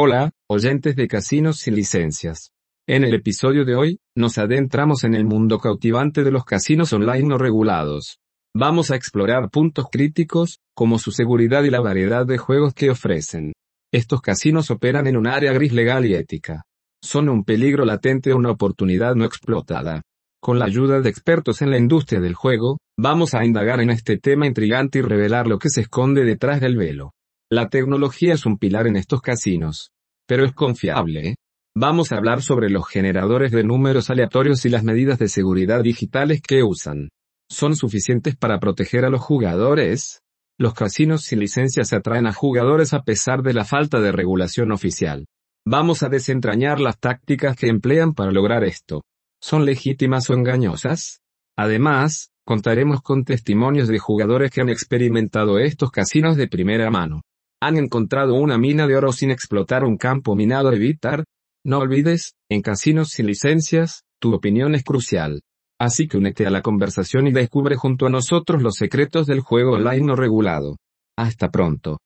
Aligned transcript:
Hola, 0.00 0.30
oyentes 0.48 0.94
de 0.94 1.08
casinos 1.08 1.56
sin 1.56 1.74
licencias. 1.74 2.52
En 2.86 3.02
el 3.02 3.14
episodio 3.14 3.64
de 3.64 3.74
hoy, 3.74 3.98
nos 4.16 4.38
adentramos 4.38 5.02
en 5.02 5.12
el 5.12 5.24
mundo 5.24 5.58
cautivante 5.58 6.22
de 6.22 6.30
los 6.30 6.44
casinos 6.44 6.92
online 6.92 7.24
no 7.24 7.36
regulados. 7.36 8.20
Vamos 8.54 8.92
a 8.92 8.94
explorar 8.94 9.50
puntos 9.50 9.86
críticos, 9.90 10.60
como 10.72 11.00
su 11.00 11.10
seguridad 11.10 11.64
y 11.64 11.70
la 11.70 11.80
variedad 11.80 12.24
de 12.24 12.38
juegos 12.38 12.74
que 12.74 12.90
ofrecen. 12.90 13.54
Estos 13.92 14.20
casinos 14.20 14.70
operan 14.70 15.08
en 15.08 15.16
un 15.16 15.26
área 15.26 15.52
gris 15.52 15.72
legal 15.72 16.06
y 16.06 16.14
ética. 16.14 16.62
Son 17.02 17.28
un 17.28 17.42
peligro 17.42 17.84
latente 17.84 18.32
o 18.32 18.36
una 18.36 18.52
oportunidad 18.52 19.16
no 19.16 19.24
explotada. 19.24 20.02
Con 20.40 20.60
la 20.60 20.66
ayuda 20.66 21.00
de 21.00 21.10
expertos 21.10 21.60
en 21.60 21.72
la 21.72 21.78
industria 21.78 22.20
del 22.20 22.34
juego, 22.34 22.78
vamos 22.96 23.34
a 23.34 23.44
indagar 23.44 23.80
en 23.80 23.90
este 23.90 24.16
tema 24.16 24.46
intrigante 24.46 25.00
y 25.00 25.02
revelar 25.02 25.48
lo 25.48 25.58
que 25.58 25.70
se 25.70 25.80
esconde 25.80 26.24
detrás 26.24 26.60
del 26.60 26.76
velo. 26.76 27.14
La 27.50 27.70
tecnología 27.70 28.34
es 28.34 28.44
un 28.44 28.58
pilar 28.58 28.86
en 28.86 28.96
estos 28.96 29.22
casinos. 29.22 29.90
Pero 30.26 30.44
es 30.44 30.52
confiable, 30.52 31.28
¿eh? 31.28 31.34
Vamos 31.74 32.12
a 32.12 32.16
hablar 32.16 32.42
sobre 32.42 32.68
los 32.68 32.86
generadores 32.86 33.52
de 33.52 33.64
números 33.64 34.10
aleatorios 34.10 34.66
y 34.66 34.68
las 34.68 34.84
medidas 34.84 35.18
de 35.18 35.28
seguridad 35.28 35.82
digitales 35.82 36.42
que 36.42 36.62
usan. 36.62 37.08
¿Son 37.48 37.74
suficientes 37.74 38.36
para 38.36 38.58
proteger 38.58 39.06
a 39.06 39.08
los 39.08 39.22
jugadores? 39.22 40.20
Los 40.58 40.74
casinos 40.74 41.22
sin 41.22 41.38
licencias 41.38 41.94
atraen 41.94 42.26
a 42.26 42.34
jugadores 42.34 42.92
a 42.92 43.02
pesar 43.02 43.42
de 43.42 43.54
la 43.54 43.64
falta 43.64 44.00
de 44.00 44.12
regulación 44.12 44.70
oficial. 44.70 45.24
Vamos 45.66 46.02
a 46.02 46.10
desentrañar 46.10 46.80
las 46.80 46.98
tácticas 46.98 47.56
que 47.56 47.68
emplean 47.68 48.12
para 48.12 48.30
lograr 48.30 48.62
esto. 48.64 49.04
¿Son 49.40 49.64
legítimas 49.64 50.28
o 50.28 50.34
engañosas? 50.34 51.22
Además, 51.56 52.28
contaremos 52.44 53.00
con 53.00 53.24
testimonios 53.24 53.88
de 53.88 53.98
jugadores 53.98 54.50
que 54.50 54.60
han 54.60 54.68
experimentado 54.68 55.58
estos 55.58 55.90
casinos 55.90 56.36
de 56.36 56.48
primera 56.48 56.90
mano. 56.90 57.22
Han 57.60 57.76
encontrado 57.76 58.34
una 58.34 58.56
mina 58.56 58.86
de 58.86 58.96
oro 58.96 59.12
sin 59.12 59.30
explotar 59.30 59.84
un 59.84 59.96
campo 59.96 60.36
minado 60.36 60.72
evitar. 60.72 61.24
No 61.64 61.78
olvides, 61.78 62.34
en 62.48 62.62
casinos 62.62 63.10
sin 63.10 63.26
licencias, 63.26 64.04
tu 64.20 64.32
opinión 64.32 64.74
es 64.74 64.84
crucial. 64.84 65.42
Así 65.80 66.08
que 66.08 66.18
únete 66.18 66.46
a 66.46 66.50
la 66.50 66.62
conversación 66.62 67.26
y 67.26 67.32
descubre 67.32 67.76
junto 67.76 68.06
a 68.06 68.10
nosotros 68.10 68.62
los 68.62 68.74
secretos 68.74 69.26
del 69.26 69.40
juego 69.40 69.72
online 69.72 70.06
no 70.06 70.16
regulado. 70.16 70.76
Hasta 71.16 71.50
pronto. 71.50 71.98